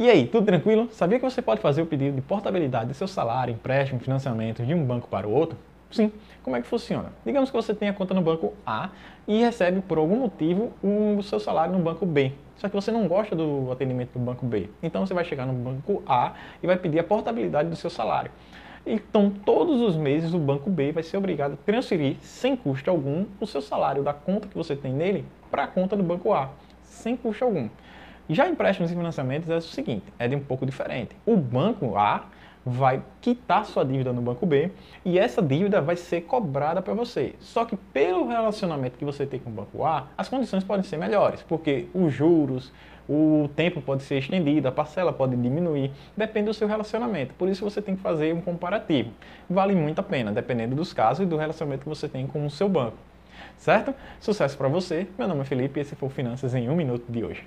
E 0.00 0.08
aí, 0.08 0.26
tudo 0.26 0.46
tranquilo? 0.46 0.88
Sabia 0.92 1.18
que 1.18 1.24
você 1.26 1.42
pode 1.42 1.60
fazer 1.60 1.82
o 1.82 1.86
pedido 1.86 2.16
de 2.16 2.22
portabilidade 2.22 2.86
do 2.86 2.94
seu 2.94 3.06
salário, 3.06 3.52
empréstimo, 3.52 4.00
financiamento 4.00 4.64
de 4.64 4.72
um 4.72 4.82
banco 4.82 5.06
para 5.06 5.28
o 5.28 5.30
outro? 5.30 5.58
Sim. 5.90 6.10
Como 6.42 6.56
é 6.56 6.62
que 6.62 6.66
funciona? 6.66 7.12
Digamos 7.22 7.50
que 7.50 7.56
você 7.56 7.74
tenha 7.74 7.92
conta 7.92 8.14
no 8.14 8.22
banco 8.22 8.54
A 8.64 8.88
e 9.28 9.40
recebe 9.40 9.82
por 9.82 9.98
algum 9.98 10.16
motivo 10.16 10.72
o 10.82 11.22
seu 11.22 11.38
salário 11.38 11.74
no 11.74 11.80
banco 11.80 12.06
B. 12.06 12.32
Só 12.56 12.66
que 12.66 12.74
você 12.74 12.90
não 12.90 13.06
gosta 13.06 13.36
do 13.36 13.70
atendimento 13.70 14.12
do 14.14 14.18
banco 14.18 14.46
B. 14.46 14.70
Então 14.82 15.04
você 15.04 15.12
vai 15.12 15.22
chegar 15.22 15.44
no 15.44 15.52
banco 15.52 16.02
A 16.06 16.32
e 16.62 16.66
vai 16.66 16.78
pedir 16.78 16.98
a 16.98 17.04
portabilidade 17.04 17.68
do 17.68 17.76
seu 17.76 17.90
salário. 17.90 18.30
Então, 18.86 19.28
todos 19.28 19.82
os 19.82 19.98
meses 19.98 20.32
o 20.32 20.38
banco 20.38 20.70
B 20.70 20.92
vai 20.92 21.02
ser 21.02 21.18
obrigado 21.18 21.52
a 21.52 21.56
transferir, 21.56 22.16
sem 22.22 22.56
custo 22.56 22.88
algum, 22.88 23.26
o 23.38 23.46
seu 23.46 23.60
salário 23.60 24.02
da 24.02 24.14
conta 24.14 24.48
que 24.48 24.56
você 24.56 24.74
tem 24.74 24.94
nele 24.94 25.26
para 25.50 25.64
a 25.64 25.66
conta 25.66 25.94
do 25.94 26.02
banco 26.02 26.32
A, 26.32 26.48
sem 26.82 27.18
custo 27.18 27.44
algum. 27.44 27.68
Já 28.32 28.48
empréstimos 28.48 28.92
e 28.92 28.94
financiamentos 28.94 29.50
é 29.50 29.56
o 29.56 29.60
seguinte, 29.60 30.04
é 30.16 30.28
de 30.28 30.36
um 30.36 30.40
pouco 30.40 30.64
diferente. 30.64 31.16
O 31.26 31.36
banco 31.36 31.96
A 31.96 32.26
vai 32.64 33.02
quitar 33.20 33.64
sua 33.64 33.84
dívida 33.84 34.12
no 34.12 34.22
banco 34.22 34.46
B 34.46 34.70
e 35.04 35.18
essa 35.18 35.42
dívida 35.42 35.80
vai 35.80 35.96
ser 35.96 36.20
cobrada 36.20 36.80
para 36.80 36.94
você. 36.94 37.34
Só 37.40 37.64
que 37.64 37.76
pelo 37.76 38.28
relacionamento 38.28 38.96
que 38.96 39.04
você 39.04 39.26
tem 39.26 39.40
com 39.40 39.50
o 39.50 39.52
banco 39.52 39.84
A, 39.84 40.06
as 40.16 40.28
condições 40.28 40.62
podem 40.62 40.84
ser 40.84 40.96
melhores, 40.96 41.42
porque 41.42 41.88
os 41.92 42.12
juros, 42.12 42.72
o 43.08 43.50
tempo 43.56 43.82
pode 43.82 44.04
ser 44.04 44.18
estendido, 44.18 44.68
a 44.68 44.70
parcela 44.70 45.12
pode 45.12 45.34
diminuir, 45.34 45.90
depende 46.16 46.46
do 46.46 46.54
seu 46.54 46.68
relacionamento. 46.68 47.34
Por 47.34 47.48
isso 47.48 47.64
você 47.64 47.82
tem 47.82 47.96
que 47.96 48.00
fazer 48.00 48.32
um 48.32 48.40
comparativo. 48.40 49.10
Vale 49.48 49.74
muito 49.74 49.98
a 49.98 50.04
pena, 50.04 50.30
dependendo 50.30 50.76
dos 50.76 50.92
casos 50.92 51.24
e 51.24 51.26
do 51.26 51.36
relacionamento 51.36 51.82
que 51.82 51.88
você 51.88 52.08
tem 52.08 52.28
com 52.28 52.46
o 52.46 52.50
seu 52.50 52.68
banco. 52.68 52.96
Certo? 53.58 53.92
Sucesso 54.20 54.56
para 54.56 54.68
você. 54.68 55.08
Meu 55.18 55.26
nome 55.26 55.40
é 55.40 55.44
Felipe 55.44 55.80
e 55.80 55.82
esse 55.82 55.96
foi 55.96 56.08
o 56.08 56.12
Finanças 56.12 56.54
em 56.54 56.68
um 56.68 56.76
Minuto 56.76 57.10
de 57.10 57.24
hoje. 57.24 57.42